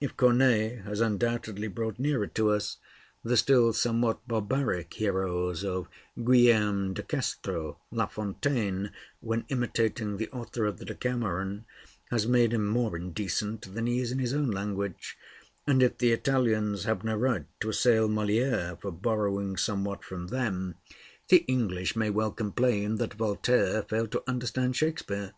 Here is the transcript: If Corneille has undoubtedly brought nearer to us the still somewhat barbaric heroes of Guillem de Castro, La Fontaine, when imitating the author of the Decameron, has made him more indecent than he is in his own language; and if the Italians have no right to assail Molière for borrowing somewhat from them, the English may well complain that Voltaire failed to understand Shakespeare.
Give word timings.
If 0.00 0.16
Corneille 0.16 0.82
has 0.82 1.00
undoubtedly 1.00 1.68
brought 1.68 2.00
nearer 2.00 2.26
to 2.26 2.50
us 2.50 2.78
the 3.22 3.36
still 3.36 3.72
somewhat 3.72 4.26
barbaric 4.26 4.92
heroes 4.94 5.62
of 5.64 5.86
Guillem 6.18 6.94
de 6.94 7.04
Castro, 7.04 7.78
La 7.92 8.06
Fontaine, 8.06 8.90
when 9.20 9.44
imitating 9.50 10.16
the 10.16 10.28
author 10.30 10.64
of 10.64 10.78
the 10.78 10.84
Decameron, 10.84 11.64
has 12.10 12.26
made 12.26 12.52
him 12.52 12.66
more 12.66 12.96
indecent 12.96 13.72
than 13.72 13.86
he 13.86 14.00
is 14.00 14.10
in 14.10 14.18
his 14.18 14.34
own 14.34 14.50
language; 14.50 15.16
and 15.64 15.80
if 15.80 15.98
the 15.98 16.10
Italians 16.10 16.82
have 16.82 17.04
no 17.04 17.16
right 17.16 17.46
to 17.60 17.68
assail 17.70 18.08
Molière 18.08 18.80
for 18.80 18.90
borrowing 18.90 19.56
somewhat 19.56 20.02
from 20.02 20.26
them, 20.26 20.74
the 21.28 21.44
English 21.46 21.94
may 21.94 22.10
well 22.10 22.32
complain 22.32 22.96
that 22.96 23.14
Voltaire 23.14 23.84
failed 23.84 24.10
to 24.10 24.24
understand 24.26 24.74
Shakespeare. 24.74 25.34